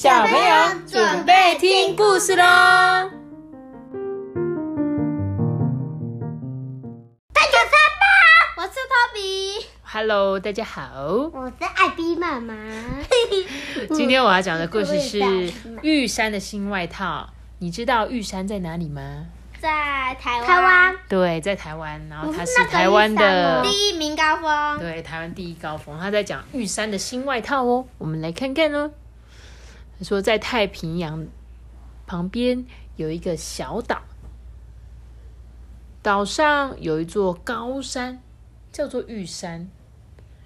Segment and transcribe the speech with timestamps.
[0.00, 2.44] 小朋友准备听故事喽！
[7.32, 9.66] 大家好，我是托比。
[9.82, 10.88] Hello，大家好。
[11.32, 12.54] 我是艾比妈妈。
[13.92, 15.18] 今天我要讲的故事是
[15.82, 17.30] 玉山的新外套。
[17.58, 19.26] 你知道玉山在哪里吗？
[19.60, 24.78] 在台湾，台湾对，在台湾，然后它是台湾的第一名高峰。
[24.78, 25.98] 对，台湾第一高峰。
[25.98, 28.92] 他在讲玉山的新外套哦，我们来看看哦。
[29.98, 31.26] 他说，在太平洋
[32.06, 32.64] 旁边
[32.96, 34.02] 有一个小岛，
[36.02, 38.20] 岛上有一座高山，
[38.70, 39.68] 叫做玉山。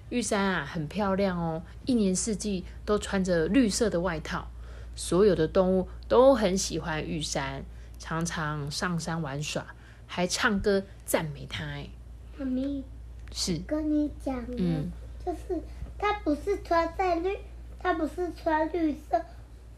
[0.09, 4.47] 玉山啊，很漂亮哦，一年四季都穿着绿色的外套。
[4.95, 7.63] 所有的动物都很喜欢玉山，
[7.97, 9.65] 常常上山玩耍，
[10.05, 11.63] 还唱歌赞美它。
[11.63, 11.89] 哎，
[12.37, 12.83] 妈咪，
[13.31, 14.91] 是，跟你讲，嗯，
[15.25, 15.59] 就是
[15.97, 17.35] 它不是穿在绿，
[17.79, 19.19] 它不是穿绿色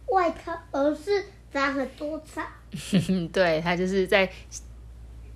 [0.08, 2.42] 外套，而是长很多草。
[3.32, 4.30] 对，他就是在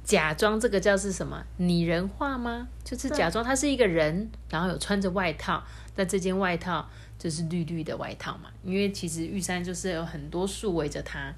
[0.04, 2.68] 假装这个叫是什么拟人化吗？
[2.84, 5.64] 就是假装他是一个人，然后有穿着外套，
[5.96, 8.50] 但这件外套就是绿绿的外套嘛。
[8.64, 11.34] 因为其实玉山就是有很多树围着他。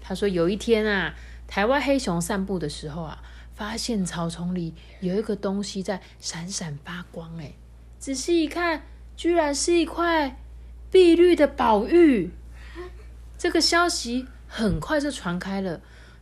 [0.00, 1.14] 他说有一天啊，
[1.46, 3.22] 台湾黑熊散步的时候啊，
[3.54, 7.52] 发现草丛里有一个东西在闪闪发光，哎，
[7.98, 8.82] 仔细一看，
[9.16, 10.38] 居然是一块
[10.90, 12.30] 碧绿的宝玉。
[13.40, 15.80] 这个消息很快就传开了，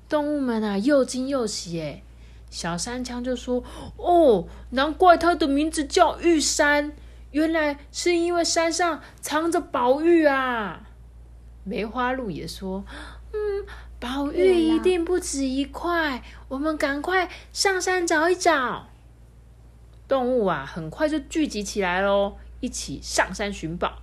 [0.09, 2.05] 动物们啊又惊又喜哎。
[2.49, 3.65] 小山枪就说
[3.99, 6.93] ：“哦，难怪它的名字叫玉山，
[7.33, 10.87] 原来是因为山上藏着宝玉啊。”
[11.67, 12.85] 梅花鹿也说
[13.35, 13.67] ：“嗯，
[13.99, 18.87] 宝玉一定不止一块，我们赶快上山找一找。”
[20.07, 24.03] 动物啊很快就聚集起来喽，一起上山寻宝。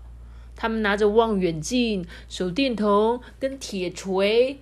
[0.56, 4.60] 他们拿着望远镜、手电筒跟铁锤，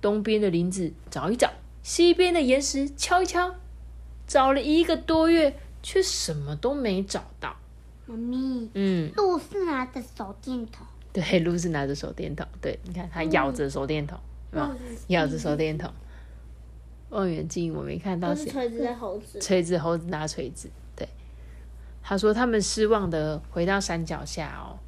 [0.00, 1.50] 东边的林子找一找，
[1.82, 3.54] 西边的岩石敲一敲，
[4.26, 7.56] 找了一个多月，却什么都没找到。
[8.06, 14.18] 妈咪，嗯，鹿是拿着手电筒，对，鹿是拿着手电筒，对，你看他咬着手电筒，
[14.52, 14.74] 有没有
[15.08, 15.92] 咬着手电筒。
[17.10, 19.40] 望远镜我没看到谁，锤子的猴子。
[19.40, 21.08] 锤子猴子拿锤子，对。
[22.02, 24.78] 他说他们失望的回到山脚下哦，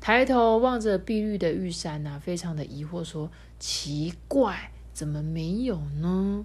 [0.00, 6.44] 抬头望着碧绿的玉山啊，非常的疑惑说：“奇怪，怎么没有呢？”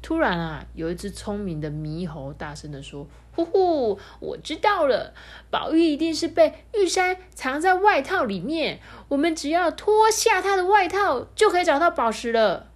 [0.00, 5.14] 突然啊，有一只聪明的猕猴大声的说：“呼呼，我知道了，
[5.50, 12.70] 宝玉一定是被玉山藏在外套里面，我们只要脱下他的外套，就可以找到宝石了。”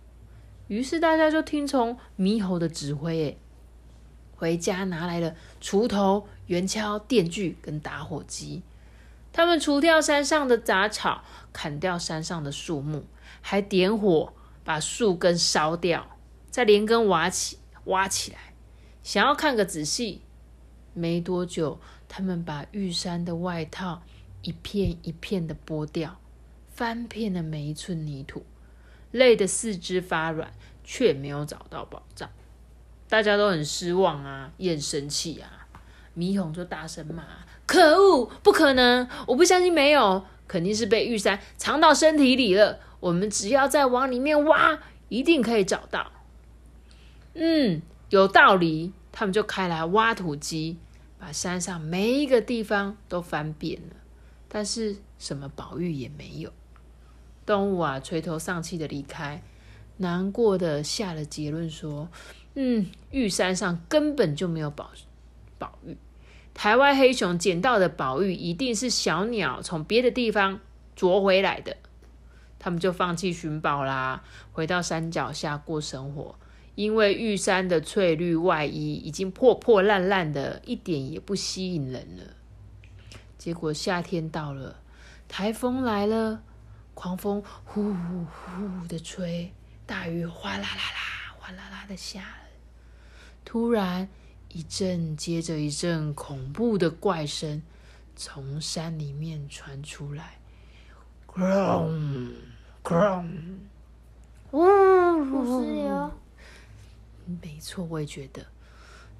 [0.69, 3.39] 于是大家就听从猕猴的指挥，
[4.37, 8.63] 回家拿来了锄头、圆锹、电锯跟打火机。
[9.33, 11.23] 他们除掉山上的杂草，
[11.53, 13.05] 砍掉山上的树木，
[13.41, 14.33] 还点火
[14.65, 16.19] 把树根烧掉，
[16.51, 18.55] 再连根挖起挖起来，
[19.03, 20.23] 想要看个仔细。
[20.95, 24.03] 没多久，他们把玉山的外套
[24.43, 26.19] 一片一片的剥掉，
[26.69, 28.45] 翻遍了每一寸泥土。
[29.13, 30.53] 累得四肢发软，
[30.83, 32.29] 却没有找到宝藏，
[33.09, 35.69] 大家都很失望啊，也很生气啊。
[36.17, 37.23] 霓虹就大声骂
[37.69, 39.07] ：“可恶，不可能！
[39.27, 42.81] 我不相信没有，肯定是被玉山藏到身体里了。
[42.99, 44.81] 我们只要再往里面挖，
[45.11, 46.11] 一定可以找到。”
[47.35, 48.95] 嗯，有道理。
[49.11, 50.79] 他们就开来挖土机，
[51.19, 53.97] 把山上每一个地方都翻遍了，
[54.49, 56.53] 但是什么宝玉也没有。
[57.45, 59.43] 动物啊，垂头丧气的离开，
[59.97, 62.09] 难过的下了结论说
[62.55, 64.91] ：“嗯，玉山上根本就没有宝
[65.59, 65.97] 宝玉。
[66.59, 70.59] 台湾黑熊捡到的宝玉，一定是小鸟从别的地方
[70.97, 71.77] 啄回来的。”
[72.59, 76.37] 他们就放弃寻宝啦，回到山脚下过生活。
[76.75, 82.25] 因为玉山的翠绿外衣已经破破烂烂的，一点也不吸引人了。
[83.39, 84.81] 结果夏天到了，
[85.29, 86.43] 台风来了。
[86.95, 89.53] 狂风呼呼呼的吹，
[89.87, 92.49] 大雨哗啦啦啦、哗啦啦的下了。
[93.45, 94.09] 突然，
[94.53, 97.63] 一阵接着一阵恐怖的怪声
[98.17, 100.39] 从山里面传出来
[101.27, 102.33] ，grom
[102.83, 103.29] grom，
[104.51, 106.11] 不是哟，
[107.43, 108.47] 没错，我也觉得。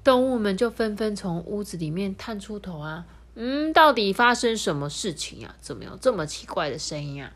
[0.03, 3.05] 动物们就纷纷从屋子里面探出头啊，
[3.35, 5.55] 嗯，到底发生什么事情啊？
[5.61, 7.33] 怎么有这么奇怪的声音啊？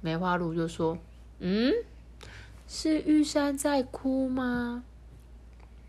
[0.00, 0.98] 梅花鹿就说
[1.38, 1.72] ：“嗯，
[2.66, 4.82] 是玉山在哭吗？”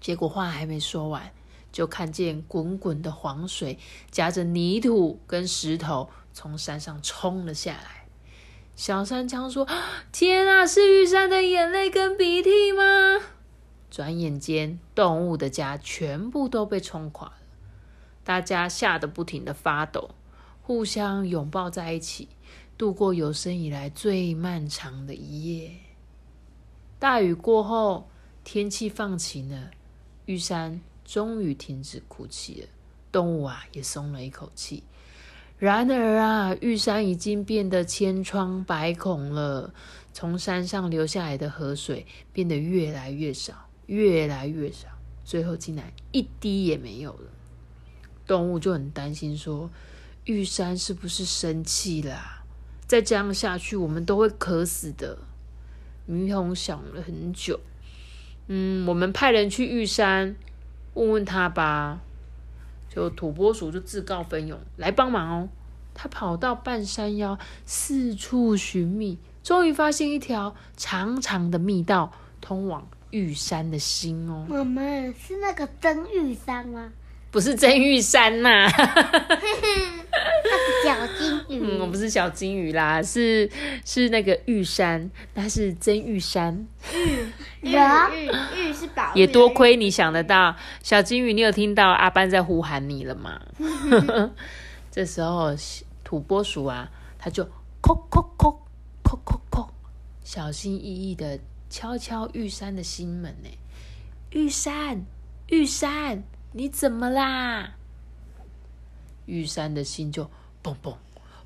[0.02, 1.32] 结果话还没说完，
[1.72, 8.08] 就看见滚滚的黄水夹着泥土跟石头从山上冲了下来。
[8.76, 9.68] 小山枪说
[10.12, 12.84] ：“天啊，是玉山的眼泪跟鼻涕吗？”
[13.92, 17.34] 转眼间，动物的家全部都被冲垮了，
[18.24, 20.12] 大家吓得不停的发抖，
[20.64, 22.30] 互相拥抱在一起，
[22.78, 25.74] 度过有生以来最漫长的一夜。
[26.98, 28.10] 大雨过后，
[28.44, 29.72] 天气放晴了，
[30.32, 32.68] 玉山终于停止哭泣了，
[33.12, 34.82] 动物啊也松了一口气。
[35.60, 39.74] 然而啊，玉山已经变得千疮百孔了，
[40.14, 43.68] 从山上流下来的河水变得越来越少。
[43.88, 44.88] 越来越少，
[45.26, 47.30] 最后竟然一滴也没有了。
[48.26, 49.70] 动物就很担心，说
[50.24, 52.46] ：“玉山是不是生气了？
[52.88, 55.18] 再这样下去，我们都会渴死的。”
[56.08, 57.60] 猕猴想了很久，
[58.48, 60.36] 嗯，我们派人去玉山
[60.94, 62.00] 问问他吧。
[62.90, 65.50] 就土拨鼠就自告奋勇来帮忙哦。
[65.94, 72.12] 他跑到半山腰，四处寻觅，终于发现一条长长的密道，
[72.42, 72.88] 通往。
[73.12, 76.94] 玉山的心哦，妈妈是那个真玉山吗？
[77.30, 78.70] 不是真玉山呐，
[80.84, 81.62] 小金鱼。
[81.62, 83.50] 嗯，我不是小金鱼啦，是
[83.86, 86.68] 是那个玉山，那是真玉山。
[87.62, 93.42] 玉玉玉是宝，也多亏你想得到，小金鱼，你有听到阿班在呼喊你了吗？
[94.92, 95.56] 这时候
[96.04, 97.44] 土拨鼠啊，它就
[97.82, 98.56] 叩叩叩
[99.04, 99.68] 叩叩叩，
[100.24, 101.40] 小心翼翼的。
[101.74, 103.50] 敲敲玉山的心门呢？
[104.32, 105.06] 玉山，
[105.48, 106.22] 玉山，
[106.52, 107.76] 你怎么啦？
[109.32, 110.30] 玉山的心就
[110.62, 110.98] 蹦蹦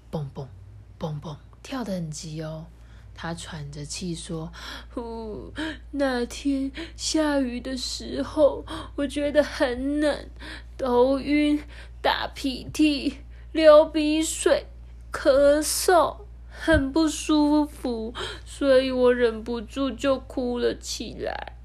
[0.09, 0.49] 蹦蹦
[0.97, 2.65] 蹦蹦跳得很急哦。
[3.13, 4.51] 他喘着气说
[4.93, 5.53] ：“呼，
[5.91, 8.65] 那天下雨的时候，
[8.95, 10.29] 我觉得很冷，
[10.77, 11.63] 头晕，
[12.01, 13.19] 打鼻涕，
[13.51, 14.65] 流鼻水，
[15.11, 16.17] 咳嗽。”
[16.57, 18.13] 很不舒服，
[18.45, 21.57] 所以我忍不住就哭了起来。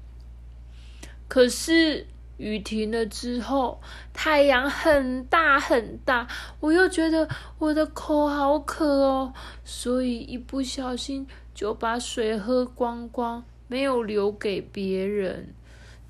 [1.29, 2.07] 可是
[2.41, 3.79] 雨停了之后，
[4.11, 6.27] 太阳很大很大，
[6.59, 7.29] 我又觉得
[7.59, 9.33] 我的口好渴哦，
[9.63, 15.53] 所以一不小心就把水喝光光，没有留给别人。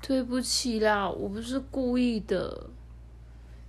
[0.00, 2.70] 对不起啦，我不是故意的。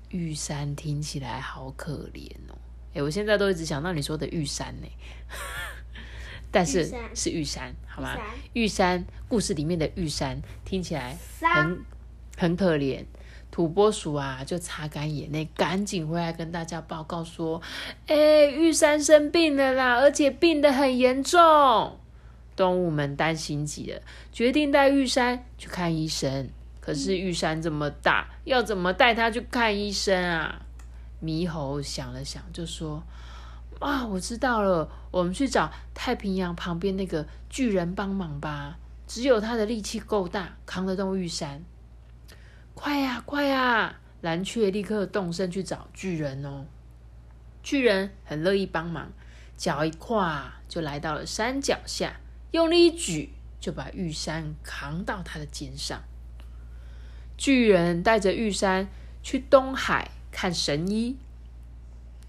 [0.10, 2.58] 玉山听起来好可怜哦。
[2.96, 4.88] 哎，我现在都一直想到你说的玉山呢，
[6.50, 8.18] 但是是玉山，好吗？
[8.54, 11.84] 玉山故事里面的玉山听起来很
[12.44, 13.06] 很可怜。
[13.50, 17.62] 土拨鼠啊，就擦干眼泪，赶紧回来跟大家报告说
[18.08, 21.98] ：“哎，玉山生病了啦，而且病得很严重。”
[22.58, 24.02] 动物们担心极了，
[24.34, 26.50] 决定带玉山去看医生。
[26.82, 30.62] 可是玉山这么大，要怎么带他去看医生啊？
[31.24, 33.02] 猕猴想了想，就说
[33.80, 38.78] ：“啊，我知道了，我们去找太平洋旁边那个巨人帮忙吧。
[39.08, 41.64] 只有他的力气够大，扛得动玉山。
[42.74, 46.66] 快呀，快呀！”蓝雀立刻动身去找巨人哦。
[47.62, 49.12] 巨人很乐意帮忙，
[49.58, 52.20] 脚一跨就来到了山脚下，
[52.52, 53.30] 用力一举
[53.60, 56.02] 就把玉山扛到他的肩上。
[57.38, 58.88] 巨人带着玉山
[59.22, 60.12] 去东海。
[60.36, 61.16] 看神医，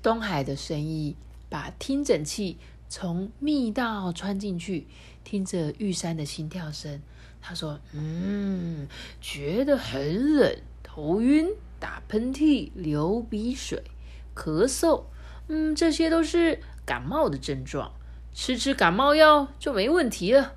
[0.03, 1.17] 东海的神医
[1.49, 2.59] 把听诊器
[2.91, 4.87] 从密道穿进去，
[5.25, 7.01] 听着玉山的心跳声。
[7.47, 8.89] 他说：“嗯，
[9.21, 11.47] 觉得很冷，头晕，
[11.79, 13.85] 打喷嚏，流鼻水，
[14.35, 15.05] 咳嗽。
[15.49, 17.93] 嗯，这些都是感冒的症状，
[18.33, 20.55] 吃吃感冒药就没问题了。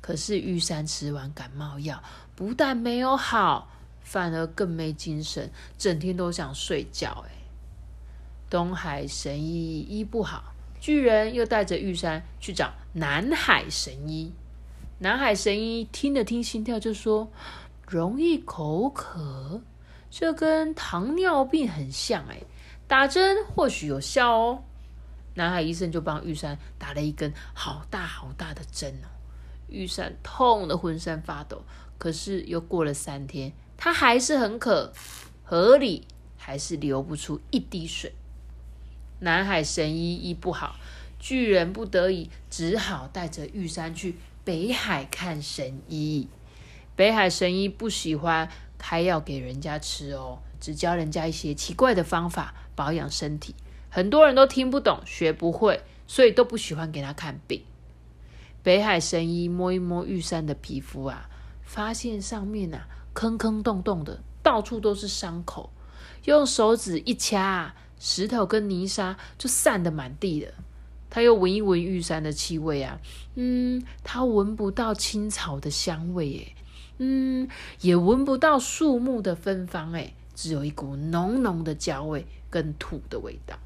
[0.00, 2.02] 可是玉山吃完感冒药，
[2.34, 3.68] 不但没有好。”
[4.02, 7.24] 反而更没精神，整天都想睡觉。
[7.28, 7.30] 哎，
[8.50, 14.32] 东海神医医不好，巨人又带着玉山去找南海神医。
[15.02, 17.28] 南海神医听了听心跳，就说
[17.90, 19.60] ：“容易口渴，
[20.08, 22.24] 这跟糖尿病很像。
[22.28, 22.42] 哎，
[22.86, 24.62] 打针或许有效哦。”
[25.34, 29.10] 南海医生就帮玉山打了一根好大好大的针哦。
[29.66, 31.64] 玉山痛得浑身发抖，
[31.98, 33.52] 可是又过了三天。
[33.76, 34.92] 他还是很渴，
[35.42, 36.06] 河里
[36.36, 38.14] 还是流不出一滴水。
[39.18, 40.76] 南海神医医不好，
[41.18, 46.28] 巨人不得已只好带着玉山去北海看神医。
[46.96, 53.54] 北海神医不喜欢开药给人家吃哦，只教人家一些奇怪的方法保养身体，
[53.88, 57.62] 很多人都听不懂，学不会，所以都不喜欢给他看病。
[58.62, 61.28] 北海神医摸一摸玉山的皮肤啊，
[61.62, 62.88] 发现上面啊。
[63.14, 65.70] 坑坑洞洞的，到处都是伤口，
[66.24, 70.54] 用手指一掐，啊石头跟泥沙就散得满地了。
[71.14, 72.98] 他又闻一闻玉山的气味啊，
[73.34, 76.56] 嗯，他闻不到青草的香味，诶，
[76.96, 77.48] 嗯，
[77.82, 83.58] 也闻不到树木的芬芳，诶，只有一股浓浓的焦味跟土的味道。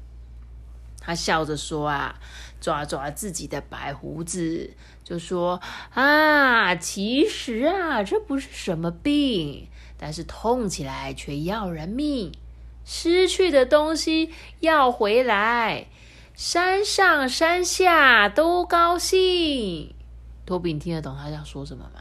[0.99, 2.19] 他笑着说啊，
[2.59, 4.71] 抓抓自己的白胡子，
[5.05, 5.61] 就说
[5.93, 12.33] 啊，其实啊，这不是什么病，但是痛起来却要人命，
[12.83, 15.87] 失去的东西要回来。
[16.37, 19.95] 山上山下都高兴。
[20.45, 21.99] 托比，你听得懂他要说什么吗？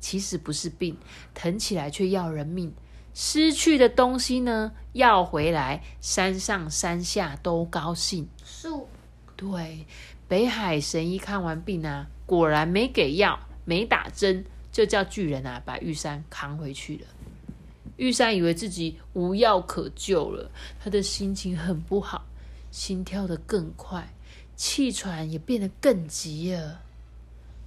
[0.00, 0.96] 其实不是病，
[1.34, 2.72] 疼起来却要人命。
[3.12, 5.82] 失去的东西呢，要回来。
[6.00, 8.26] 山上山下都高兴。
[8.42, 8.88] 树
[9.36, 9.84] 对，
[10.26, 17.06] 北海神医看完病啊，果然没给药，没打针，就叫巨人啊把玉山扛回去了。
[17.98, 20.50] 玉山以为自己无药可救了，
[20.82, 22.25] 他的心情很不好。
[22.76, 24.12] 心跳得更快，
[24.54, 26.82] 气喘也变得更急了。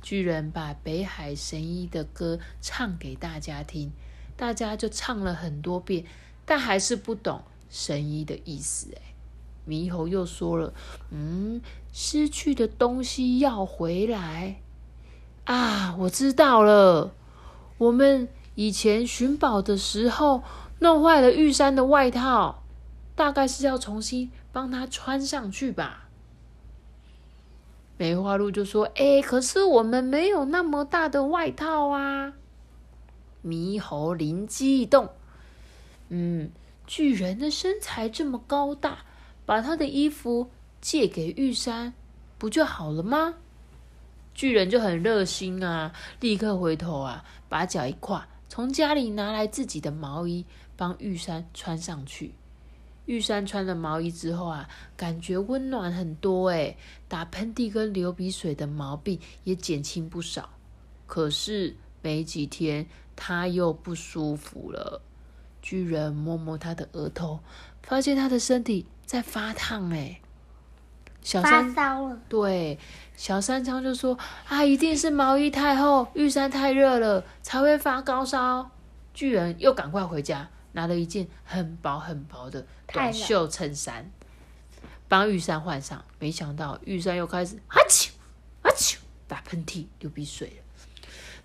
[0.04, 3.92] 巨人把北海神医的歌唱给大家听，
[4.38, 6.06] 大家就唱了很多遍，
[6.46, 8.94] 但还是不懂神医的意思。
[8.98, 9.16] 哎，
[9.68, 10.76] 猕猴又说了
[11.10, 11.60] ：“嗯，
[11.92, 14.62] 失去的东西要回来
[15.46, 15.96] 啊！
[16.02, 17.16] 我知道了，
[17.80, 20.44] 我们以前寻宝的时候
[20.78, 22.62] 弄坏了玉山的外套，
[23.16, 26.10] 大概是要重新。”帮他穿上去吧。
[27.98, 32.34] 梅花鹿就说：“哎，可是我们没有那么大的外套啊。”
[33.44, 35.10] 猕猴灵机一动
[36.10, 36.52] ：“嗯，
[36.88, 39.00] 巨人的身材这么高大，
[39.46, 41.94] 把他的衣服借给玉山，
[42.38, 43.36] 不就好了吗？”
[44.34, 50.46] 巨人就很热心啊，立刻回头啊，把脚一跨，从家里拿来自己的毛衣，
[50.78, 52.34] 帮玉山穿上去。
[53.10, 60.48] 玉山穿了毛衣之后啊，感觉温暖很多诶打喷嚏跟流鼻水的毛病也减轻不少。
[61.08, 62.86] 可是没几天，
[63.16, 65.02] 他又不舒服了。
[65.60, 67.40] 巨人摸摸他的额头，
[67.82, 70.22] 发现他的身体在发烫诶
[71.24, 72.20] 小发烧了。
[72.30, 72.78] 对，
[73.18, 74.16] 小三昌就说
[74.48, 78.70] ：“啊，一定是毛衣太厚，玉山太热了，才会发高烧。”
[79.16, 80.48] 巨人又赶快回家。
[80.74, 84.12] 拿了一件很薄很薄的短袖衬衫，
[85.08, 86.04] 帮玉山换上。
[86.20, 88.10] 没想到玉山又开始啊啾
[88.62, 88.98] 啊啾
[89.28, 90.64] 打喷嚏、流鼻水了。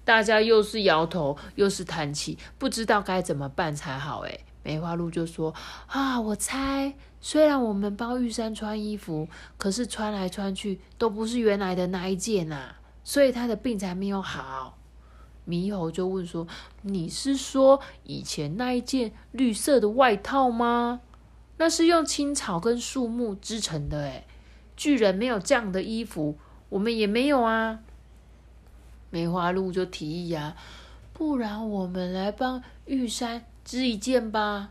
[0.05, 4.21] 大家又是摇头又是叹气，不知道该怎么办才好。
[4.21, 5.55] 哎，梅花鹿就说
[5.89, 9.27] ：“啊，我猜，虽然我们帮玉山穿衣服，
[9.57, 14.77] 可是穿来穿去都不是原来的那一件呐，所以他的病才没有好。”
[15.47, 16.47] 猕猴就问说
[16.83, 21.01] ：“你是说以前那一件绿色的外套吗？
[21.59, 24.01] 那是用青草跟树木织成的。
[24.01, 24.27] 诶
[24.77, 26.37] 巨人没有这样的衣服，
[26.71, 27.81] 我们也没有啊。”
[29.11, 30.57] 梅花鹿就提议啊
[31.13, 34.71] ：“不然我们来帮玉山织一件吧。”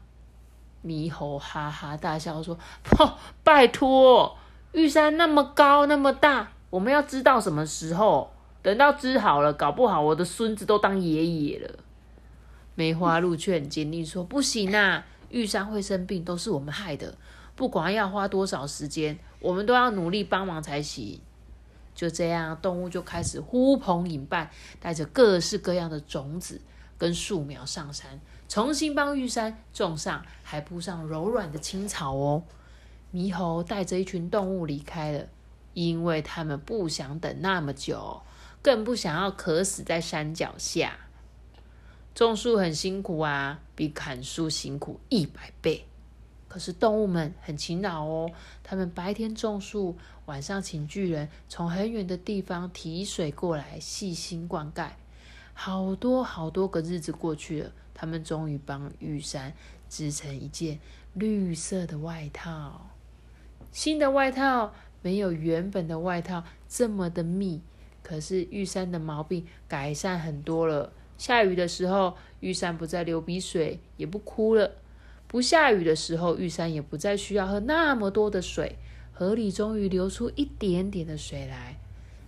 [0.84, 2.58] 猕猴哈哈大笑说
[3.00, 3.14] ：“哦，
[3.44, 4.36] 拜托，
[4.74, 8.33] 玉山那么高那么大，我们要织到什么时候？”
[8.64, 11.76] 等到织好了，搞不好我的孙子都当爷爷了。
[12.74, 17.16] 梅花鹿却很坚定说：“不行啊，玉山会生病都是我们害的，
[17.56, 21.20] 不管要花多少时间，我们都要努力帮忙才行。”
[21.94, 26.60] 就这样，动物就开始呼朋引伴，带着各式各样的种子
[26.98, 32.44] 跟树苗上山，重新帮玉山种上，还铺上柔软的青草哦。
[33.14, 35.28] 猕猴带着一群动物离开了，
[35.74, 38.22] 因为他们不想等那么久。
[38.64, 40.98] 更不想要渴死在山脚下。
[42.16, 45.86] 种树很辛苦啊，比砍树辛苦一百倍。
[46.48, 48.32] 可是动物们很勤劳哦，
[48.64, 54.90] 他们白天种树，晚上请巨人从很远的地方提水过来，细心灌溉。
[55.56, 59.52] 好多好多个日子过去了，他们终于帮玉山
[59.90, 60.80] 织成一件
[61.16, 62.88] 绿色的外套。
[63.72, 67.62] 新的外套没有原本的外套这么的密。
[68.04, 70.94] 可是玉山的毛病改善很多了。
[71.18, 74.70] 下雨的时候，玉山不再流鼻水，也不哭了；
[75.28, 78.76] 不下雨的时候，玉山也不再需要喝那么多的水。
[79.14, 81.78] 河里终于流出一点点的水来。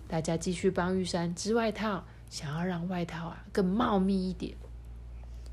[0.08, 4.54] 大家继续帮玉山织外套，想要让外套啊更茂密一点。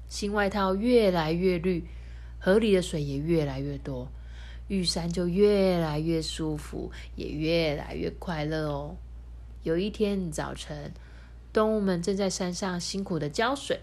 [0.07, 1.83] 新外套越来越绿，
[2.39, 4.07] 河里的水也越来越多，
[4.67, 8.95] 玉山就越来越舒服，也越来越快乐哦。
[9.63, 10.93] 有一天早晨，
[11.51, 13.79] 动物们正在山上辛苦的浇水。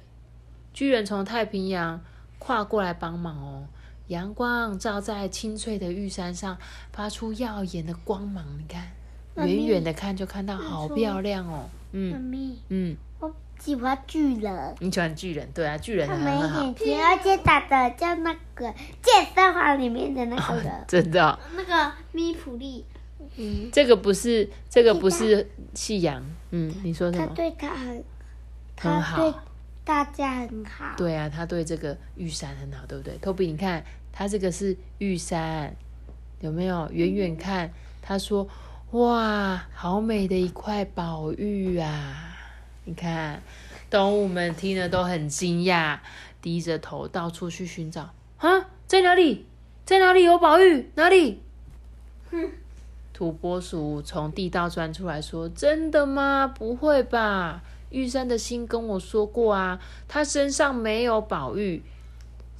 [0.72, 2.00] 巨人从太平洋
[2.38, 3.66] 跨过来帮忙哦。
[4.08, 6.58] 阳光照在青翠的玉山上，
[6.92, 8.44] 发出耀眼的光芒。
[8.58, 8.88] 你看，
[9.36, 11.68] 远远的看就看到好漂亮哦。
[11.92, 15.48] 妈嗯咪，嗯，我喜欢巨人，你喜欢巨人？
[15.54, 18.72] 对啊，巨人他没很好，眼睛，而且打的叫那个
[19.02, 20.72] 健身房里面的那个人。
[20.86, 22.84] 真的哦、那个咪普利，
[23.36, 26.22] 嗯，这个不是这个不是夕阳。
[26.50, 27.26] 嗯，你说什么？
[27.26, 28.04] 他对他很，
[28.76, 29.34] 很好对
[29.84, 30.94] 大家很好。
[30.96, 33.16] 对啊，他对这个玉山很好，对不对？
[33.18, 35.74] 托比，你看，他这个是玉山，
[36.40, 36.88] 有没有？
[36.92, 37.72] 远远看，
[38.02, 38.48] 他说
[38.92, 42.36] ：“哇，好美的一块宝玉啊！”
[42.84, 43.42] 你看，
[43.88, 45.98] 动物们听了都很惊讶，
[46.42, 48.12] 低着头到处去寻找。
[48.38, 49.46] 啊，在哪里？
[49.84, 50.90] 在哪里有宝玉？
[50.94, 51.42] 哪里？
[53.20, 56.48] 土拨鼠从地道钻出来说：“真的吗？
[56.48, 57.62] 不会吧？
[57.90, 61.82] 玉山的心跟我说过啊，他身上没有宝玉。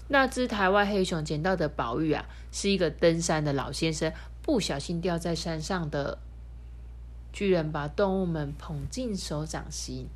[0.09, 4.13] 那只台湾黑熊捡到的宝玉啊，是一个登山的老先生
[4.43, 6.19] 不小心掉在山上的。
[7.33, 10.09] 巨人把动物们捧进手掌心，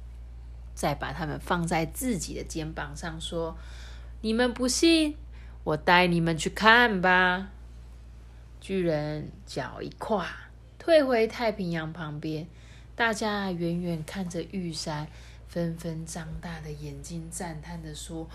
[0.74, 3.56] 再把它们放在自己的肩膀上，说
[4.20, 5.16] ：‘你们不信，
[5.64, 7.48] 我带你们去看吧。’
[8.64, 10.26] 巨人脚一跨，
[10.78, 12.46] 退回太平洋旁边。
[12.96, 15.06] 大家远远看着玉山，
[15.46, 18.26] 纷纷张大的眼睛，赞叹的说：“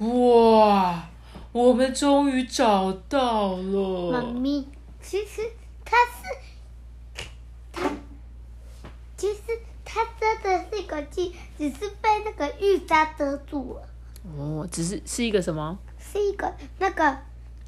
[0.00, 1.06] 哇，
[1.52, 4.66] 我们终于找到了！”妈咪，
[5.02, 5.42] 其实
[5.84, 7.22] 他是
[7.70, 7.92] 他，
[9.18, 9.42] 其实
[9.84, 13.86] 他真的是一个鸡，只是被那个玉山遮住了，
[14.34, 15.78] 哦，只是是一个什么？
[15.98, 17.18] 是一个那个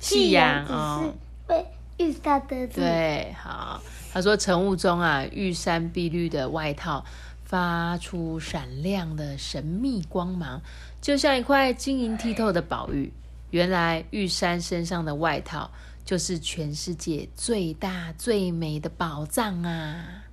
[0.00, 1.12] 夕阳只哦是
[1.46, 1.66] 被
[1.98, 2.66] 玉山的。
[2.68, 3.82] 对，好。
[4.12, 7.04] 他说晨雾中啊，玉山碧绿的外套
[7.44, 10.62] 发出闪亮的神秘光芒，
[11.00, 13.12] 就像一块晶莹剔透的宝玉。
[13.50, 15.70] 原来玉山身上的外套
[16.04, 20.25] 就是全世界最大最美的宝藏啊！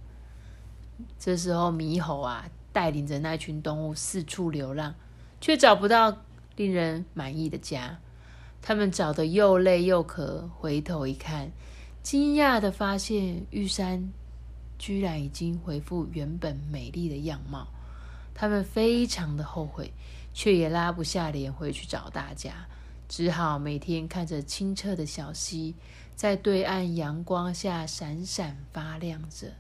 [1.20, 4.96] 这时候，猕猴啊带领着那群动物四处流浪，
[5.40, 6.18] 却找不到
[6.56, 7.98] 令人满意的家。
[8.66, 11.52] 他们找得又累又渴，回头一看，
[12.02, 14.10] 惊讶的发现玉山
[14.80, 17.68] 居然已经恢复原本美丽的样貌。
[18.34, 19.92] 他们非常的后悔，
[20.34, 22.68] 却也拉不下脸回去找大家，
[23.10, 25.76] 只好每天看着清澈的小溪，
[26.16, 29.52] 在对岸阳光下闪闪发亮着。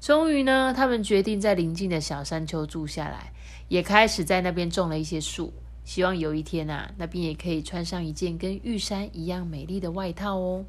[0.00, 3.32] 终于呢，他们决定在邻近的小山丘住下来，
[3.68, 5.52] 也开始在那边种了一些树，
[5.88, 10.66] 希望有一天啊，那边也可以穿上一件跟玉山一样美丽的外套哦。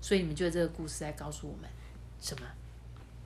[0.00, 1.70] 所以你们觉得这个故事在告诉我们
[2.20, 2.46] 什么？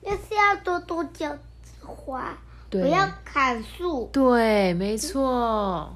[0.03, 1.35] 就是要多多浇
[1.81, 2.37] 花，
[2.69, 4.07] 不要砍树。
[4.13, 5.95] 对，没错，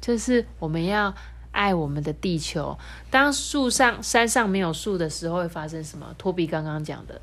[0.00, 1.14] 就是我们要
[1.52, 2.78] 爱我们的地球。
[3.10, 6.14] 当树上、山上没有树的时候，会发生什么？
[6.16, 7.20] 托比刚刚讲的，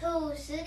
[0.00, 0.64] 土石流。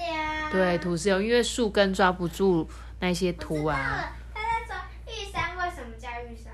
[0.51, 2.67] 对，土石流，因为树根抓不住
[2.99, 4.13] 那些土啊。
[4.33, 4.75] 他在说
[5.07, 6.51] 玉山为什么叫玉山？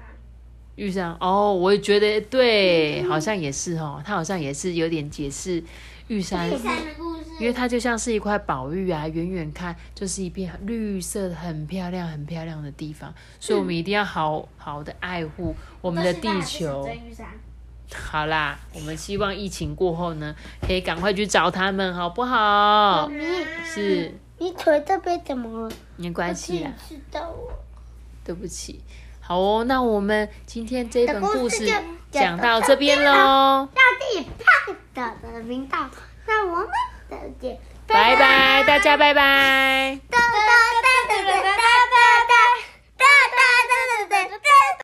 [0.78, 5.62] 玉山哦，我也觉得对，好像也是哦，他好像也是有点解释
[6.08, 7.24] 玉山，玉山的故事。
[7.40, 16.84] 因为它就像是一块宝玉啊，远远看就是一片绿色的、很漂亮、很漂亮的地方，所以我们一定要好好的爱护我们的地球。
[16.84, 17.28] 真玉山。
[17.94, 23.08] 好啦，我们希望疫情过后呢，可以赶快去找他们，好不好？
[23.08, 25.76] 咪，是，你腿这边怎么了？
[25.96, 27.52] 没关系啊，知道我。
[28.24, 28.82] 对不起。
[29.28, 31.70] 好哦，那我们今天这本故事
[32.10, 33.68] 讲到这边喽。
[33.76, 34.26] 大地
[34.94, 35.78] 爸爸的频道，
[36.26, 36.68] 那我们
[37.10, 40.00] 再见，拜拜，大家拜拜。